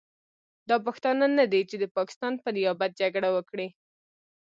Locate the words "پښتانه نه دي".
0.85-1.61